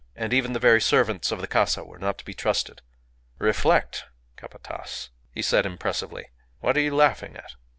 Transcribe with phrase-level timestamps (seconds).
[0.15, 2.81] And even the very servants of the casa were not to be trusted.
[3.37, 6.25] "Reflect, Capataz," he said, impressively....
[6.59, 7.53] "What are you laughing at?"